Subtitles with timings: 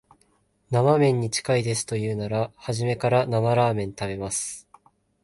[0.71, 4.67] 生めんに近いですと言うなら、初めから生ラーメン食べます